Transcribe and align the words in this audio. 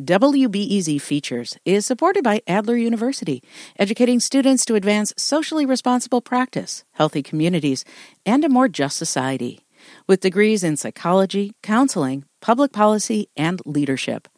WBEZ 0.00 1.00
Features 1.00 1.58
is 1.64 1.84
supported 1.84 2.22
by 2.22 2.40
Adler 2.46 2.76
University, 2.76 3.42
educating 3.80 4.20
students 4.20 4.64
to 4.64 4.76
advance 4.76 5.12
socially 5.16 5.66
responsible 5.66 6.20
practice, 6.20 6.84
healthy 6.92 7.20
communities, 7.20 7.84
and 8.24 8.44
a 8.44 8.48
more 8.48 8.68
just 8.68 8.96
society. 8.96 9.66
With 10.06 10.20
degrees 10.20 10.62
in 10.62 10.76
psychology, 10.76 11.54
counseling, 11.64 12.24
public 12.40 12.70
policy, 12.72 13.28
and 13.36 13.60
leadership. 13.66 14.28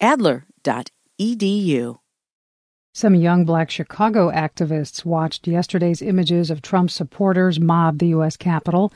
Adler.edu. 0.00 1.98
Some 2.94 3.14
young 3.14 3.44
black 3.44 3.70
Chicago 3.70 4.30
activists 4.30 5.04
watched 5.04 5.46
yesterday's 5.46 6.00
images 6.00 6.50
of 6.50 6.62
Trump 6.62 6.90
supporters 6.90 7.60
mob 7.60 7.98
the 7.98 8.08
U.S. 8.08 8.38
Capitol 8.38 8.90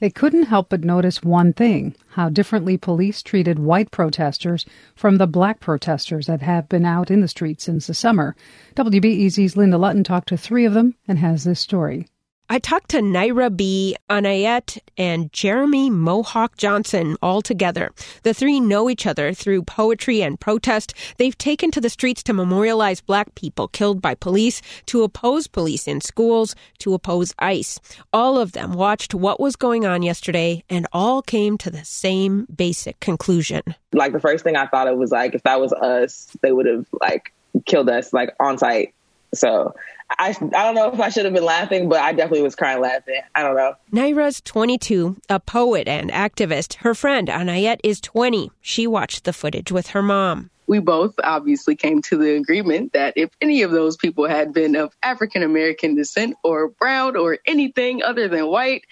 they 0.00 0.10
couldn't 0.10 0.44
help 0.44 0.70
but 0.70 0.82
notice 0.82 1.22
one 1.22 1.52
thing 1.52 1.94
how 2.08 2.28
differently 2.28 2.76
police 2.76 3.22
treated 3.22 3.58
white 3.58 3.90
protesters 3.90 4.66
from 4.94 5.16
the 5.16 5.26
black 5.26 5.60
protesters 5.60 6.26
that 6.26 6.42
have 6.42 6.68
been 6.68 6.84
out 6.84 7.10
in 7.10 7.20
the 7.20 7.28
streets 7.28 7.64
since 7.64 7.86
the 7.86 7.94
summer. 7.94 8.34
WBEZ's 8.74 9.56
Linda 9.56 9.78
Lutton 9.78 10.02
talked 10.02 10.28
to 10.28 10.36
three 10.36 10.64
of 10.64 10.74
them 10.74 10.94
and 11.06 11.18
has 11.18 11.44
this 11.44 11.60
story. 11.60 12.08
I 12.52 12.58
talked 12.58 12.90
to 12.90 12.98
Naira 12.98 13.56
B, 13.56 13.96
Anayet, 14.10 14.80
and 14.98 15.32
Jeremy 15.32 15.88
Mohawk 15.88 16.56
Johnson 16.56 17.16
all 17.22 17.42
together. 17.42 17.92
The 18.24 18.34
three 18.34 18.58
know 18.58 18.90
each 18.90 19.06
other 19.06 19.32
through 19.32 19.62
poetry 19.62 20.20
and 20.20 20.38
protest. 20.38 20.92
They've 21.16 21.38
taken 21.38 21.70
to 21.70 21.80
the 21.80 21.88
streets 21.88 22.24
to 22.24 22.32
memorialize 22.32 23.00
black 23.00 23.36
people 23.36 23.68
killed 23.68 24.02
by 24.02 24.16
police, 24.16 24.62
to 24.86 25.04
oppose 25.04 25.46
police 25.46 25.86
in 25.86 26.00
schools, 26.00 26.56
to 26.78 26.92
oppose 26.92 27.32
ICE. 27.38 27.78
All 28.12 28.36
of 28.36 28.50
them 28.50 28.72
watched 28.72 29.14
what 29.14 29.38
was 29.38 29.54
going 29.54 29.86
on 29.86 30.02
yesterday 30.02 30.64
and 30.68 30.88
all 30.92 31.22
came 31.22 31.56
to 31.58 31.70
the 31.70 31.84
same 31.84 32.48
basic 32.52 32.98
conclusion. 32.98 33.62
Like 33.92 34.10
the 34.12 34.18
first 34.18 34.42
thing 34.42 34.56
I 34.56 34.66
thought 34.66 34.88
it 34.88 34.96
was 34.96 35.12
like 35.12 35.36
if 35.36 35.44
that 35.44 35.60
was 35.60 35.72
us, 35.72 36.26
they 36.42 36.50
would 36.50 36.66
have 36.66 36.86
like 37.00 37.32
killed 37.64 37.88
us 37.88 38.12
like 38.12 38.34
on 38.40 38.58
sight. 38.58 38.92
So 39.34 39.74
I, 40.18 40.30
I 40.30 40.32
don't 40.64 40.74
know 40.74 40.92
if 40.92 41.00
I 41.00 41.08
should 41.08 41.24
have 41.24 41.34
been 41.34 41.44
laughing, 41.44 41.88
but 41.88 42.00
I 42.00 42.12
definitely 42.12 42.42
was 42.42 42.56
crying 42.56 42.80
laughing. 42.80 43.20
I 43.34 43.42
don't 43.42 43.56
know. 43.56 43.74
Naira's 43.92 44.40
22, 44.40 45.16
a 45.28 45.38
poet 45.38 45.86
and 45.86 46.10
activist. 46.10 46.74
Her 46.76 46.94
friend 46.94 47.28
Anayet 47.28 47.78
is 47.84 48.00
20. 48.00 48.50
She 48.60 48.86
watched 48.86 49.24
the 49.24 49.32
footage 49.32 49.70
with 49.70 49.88
her 49.88 50.02
mom. 50.02 50.50
We 50.66 50.78
both 50.78 51.14
obviously 51.24 51.74
came 51.74 52.00
to 52.02 52.16
the 52.16 52.36
agreement 52.36 52.92
that 52.92 53.14
if 53.16 53.30
any 53.40 53.62
of 53.62 53.72
those 53.72 53.96
people 53.96 54.28
had 54.28 54.52
been 54.52 54.76
of 54.76 54.94
African 55.02 55.42
American 55.42 55.96
descent 55.96 56.36
or 56.44 56.68
brown 56.68 57.16
or 57.16 57.38
anything 57.44 58.04
other 58.04 58.28
than 58.28 58.46
white, 58.46 58.84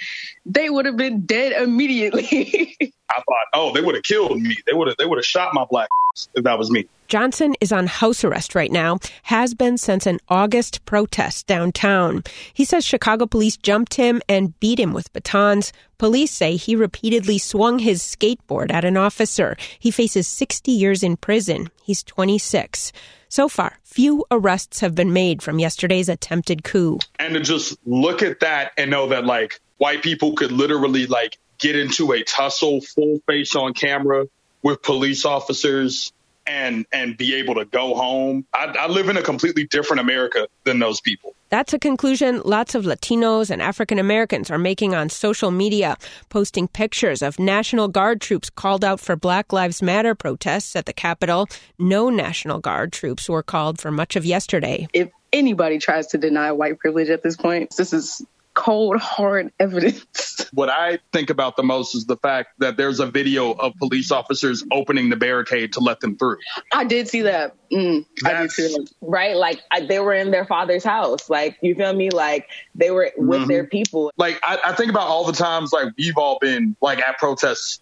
they 0.45 0.70
would 0.70 0.86
have 0.86 0.97
been 0.97 1.20
dead 1.20 1.52
immediately. 1.52 2.77
I 3.11 3.14
thought, 3.14 3.47
oh, 3.55 3.73
they 3.73 3.80
would 3.80 3.95
have 3.95 4.02
killed 4.02 4.41
me. 4.41 4.56
They 4.67 4.73
would 4.73 4.89
have 4.89 4.97
they 4.97 5.06
would 5.06 5.19
have 5.19 5.25
shot 5.25 5.55
my 5.55 5.67
black 5.70 5.89
if 6.34 6.42
that 6.42 6.58
was 6.58 6.69
me. 6.69 6.89
Johnson 7.09 7.55
is 7.62 7.73
on 7.73 7.87
house 7.87 8.23
arrest 8.23 8.55
right 8.55 8.70
now, 8.70 8.98
has 9.23 9.55
been 9.55 9.78
since 9.78 10.05
an 10.06 10.20
August 10.28 10.84
protest 10.84 11.47
downtown. 11.47 12.23
He 12.53 12.67
says 12.67 12.84
Chicago 12.84 13.25
police 13.27 13.56
jumped 13.56 13.95
him 13.95 14.20
and 14.28 14.59
beat 14.61 14.78
him 14.78 14.92
with 14.92 15.11
batons. 15.14 15.73
Police 15.97 16.31
say 16.31 16.56
he 16.56 16.77
repeatedly 16.77 17.39
swung 17.39 17.79
his 17.79 18.03
skateboard 18.03 18.70
at 18.70 18.84
an 18.84 18.98
officer. 18.98 19.56
He 19.79 19.91
faces 19.91 20.29
60 20.29 20.70
years 20.70 21.03
in 21.03 21.17
prison. 21.17 21.70
He's 21.83 22.03
26. 22.03 22.92
So 23.31 23.48
far, 23.48 23.79
few 23.84 24.27
arrests 24.31 24.81
have 24.81 24.95
been 24.95 25.14
made 25.14 25.42
from 25.42 25.59
yesterday's 25.59 26.11
attempted 26.11 26.62
coup. 26.62 26.98
And 27.19 27.33
to 27.33 27.41
just 27.41 27.79
look 27.86 28.23
at 28.23 28.41
that 28.41 28.73
and 28.77 28.91
know 28.91 29.09
that 29.09 29.25
like 29.25 29.61
white 29.79 30.03
people 30.03 30.34
could 30.34 30.53
literally 30.53 31.06
like 31.06 31.39
get 31.56 31.75
into 31.75 32.12
a 32.12 32.23
tussle 32.23 32.83
full 32.83 33.19
face 33.27 33.56
on 33.56 33.73
camera 33.73 34.27
with 34.62 34.83
police 34.83 35.25
officers 35.25 36.12
and 36.49 36.87
and 36.93 37.17
be 37.17 37.35
able 37.35 37.55
to 37.55 37.65
go 37.65 37.95
home. 37.95 38.47
I, 38.55 38.75
I, 38.79 38.87
live 38.89 39.09
in 39.09 39.17
a 39.17 39.23
completely 39.23 39.65
different 39.65 40.01
America 40.01 40.49
than 40.65 40.79
those 40.79 41.01
people. 41.01 41.35
That's 41.51 41.73
a 41.73 41.79
conclusion 41.79 42.43
lots 42.45 42.75
of 42.75 42.85
Latinos 42.85 43.51
and 43.51 43.63
African 43.63 43.99
Americans 43.99 44.51
are 44.51 44.58
making 44.58 44.95
on 44.95 45.08
social 45.08 45.51
media, 45.51 45.97
posting 46.29 46.69
pictures 46.69 47.23
of 47.23 47.39
National 47.39 47.89
Guard 47.89 48.20
troops 48.20 48.51
called 48.51 48.85
out 48.85 49.01
for 49.01 49.17
Black 49.17 49.53
Lives 49.53 49.83
Matter 49.83 50.14
protests 50.14 50.75
at 50.75 50.87
the 50.87 50.92
Capitol. 50.92 51.48
No 51.79 52.11
National 52.11 52.58
Guard 52.58 52.92
troops 52.92 53.29
were 53.29 53.42
called 53.42 53.81
for 53.81 53.91
much 53.91 54.17
of 54.17 54.25
yesterday. 54.25 54.89
If 54.92 55.11
anybody 55.33 55.79
tries 55.79 56.07
to 56.08 56.19
deny 56.19 56.53
white 56.53 56.79
privilege 56.79 57.11
at 57.11 57.23
this 57.23 57.37
point, 57.37 57.75
this 57.77 57.92
is 57.92 58.25
cold, 58.58 58.96
hard 58.98 59.52
evidence. 59.61 60.05
What 60.55 60.70
I 60.70 60.98
think 61.13 61.29
about 61.29 61.57
the 61.57 61.63
most 61.63 61.95
is 61.95 62.07
the 62.07 62.17
fact 62.17 62.58
that 62.58 62.79
there's 62.79 63.01
a 63.01 63.07
video 63.07 63.52
of 63.52 63.74
police 63.77 64.11
officers 64.11 64.64
opening 64.73 65.11
the 65.11 65.17
barricade 65.17 65.74
to 65.74 65.80
let 65.80 66.01
them 66.01 66.17
through. 66.17 66.39
I 66.73 66.85
did 66.85 67.07
see 67.07 67.23
that. 67.23 67.55
Mm, 67.70 68.07
I 68.24 68.33
did 68.41 68.51
see 68.51 68.69
that. 68.69 68.89
Right? 69.02 69.36
Like 69.36 69.61
I, 69.70 69.80
they 69.80 69.98
were 69.98 70.14
in 70.14 70.30
their 70.30 70.46
father's 70.46 70.85
house. 70.85 71.29
Like, 71.29 71.58
you 71.61 71.74
feel 71.74 71.92
me? 71.92 72.08
Like 72.08 72.48
they 72.74 72.91
were 72.91 73.13
with 73.17 73.41
mm-hmm. 73.41 73.48
their 73.48 73.67
people. 73.67 74.11
Like 74.17 74.41
I, 74.42 74.58
I 74.67 74.73
think 74.73 74.90
about 74.90 75.07
all 75.07 75.25
the 75.25 75.35
times 75.35 75.70
like 75.70 75.92
we've 75.98 76.17
all 76.17 76.39
been 76.40 76.75
like 76.80 76.98
at 76.98 77.19
protests 77.19 77.80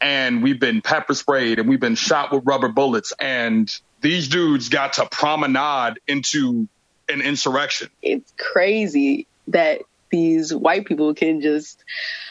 and 0.00 0.42
we've 0.42 0.58
been 0.58 0.82
pepper 0.82 1.14
sprayed 1.14 1.60
and 1.60 1.68
we've 1.68 1.80
been 1.80 1.94
shot 1.94 2.32
with 2.32 2.44
rubber 2.44 2.68
bullets 2.68 3.12
and 3.20 3.72
these 4.00 4.28
dudes 4.28 4.70
got 4.70 4.94
to 4.94 5.06
promenade 5.06 6.00
into 6.08 6.68
an 7.08 7.20
insurrection. 7.20 7.90
It's 8.02 8.32
crazy 8.36 9.28
that 9.48 9.82
these 10.10 10.54
white 10.54 10.86
people 10.86 11.14
can 11.14 11.40
just 11.40 11.82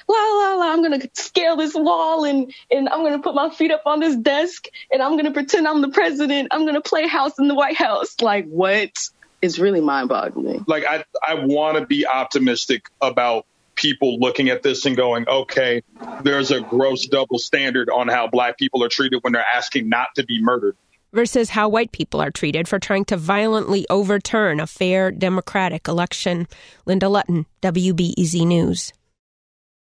la 0.07 0.15
la 0.15 0.55
la 0.55 0.73
i'm 0.73 0.81
gonna 0.81 0.99
scale 1.13 1.55
this 1.55 1.73
wall 1.73 2.25
and 2.25 2.53
and 2.71 2.89
i'm 2.89 3.03
gonna 3.03 3.19
put 3.19 3.35
my 3.35 3.49
feet 3.49 3.71
up 3.71 3.83
on 3.85 3.99
this 3.99 4.15
desk 4.15 4.67
and 4.91 5.01
i'm 5.01 5.15
gonna 5.17 5.31
pretend 5.31 5.67
i'm 5.67 5.81
the 5.81 5.89
president. 5.89 6.49
I'm 6.51 6.65
gonna 6.65 6.81
play 6.81 7.07
house 7.07 7.37
in 7.39 7.47
the 7.47 7.55
white 7.55 7.77
house. 7.77 8.15
Like 8.21 8.45
what? 8.47 8.91
Is 9.39 9.59
really 9.59 9.81
mind-boggling. 9.81 10.65
Like 10.67 10.83
i 10.85 11.03
i 11.27 11.35
want 11.35 11.77
to 11.77 11.85
be 11.85 12.07
optimistic 12.07 12.87
about 13.01 13.45
people 13.75 14.19
looking 14.19 14.49
at 14.49 14.63
this 14.63 14.85
and 14.87 14.97
going 14.97 15.27
okay 15.27 15.83
there's 16.23 16.49
a 16.49 16.61
gross 16.61 17.05
double 17.05 17.37
standard 17.37 17.91
on 17.91 18.07
how 18.07 18.27
black 18.27 18.57
people 18.57 18.83
are 18.83 18.89
treated 18.89 19.19
when 19.21 19.33
they're 19.33 19.45
asking 19.55 19.87
not 19.87 20.07
to 20.15 20.25
be 20.25 20.41
murdered 20.41 20.75
versus 21.13 21.49
how 21.49 21.69
white 21.69 21.91
people 21.91 22.21
are 22.21 22.31
treated 22.31 22.67
for 22.67 22.79
trying 22.79 23.05
to 23.05 23.17
violently 23.17 23.85
overturn 23.89 24.59
a 24.59 24.67
fair 24.67 25.11
democratic 25.11 25.87
election. 25.87 26.47
Linda 26.85 27.09
Lutton, 27.09 27.45
WBEZ 27.61 28.45
News. 28.45 28.93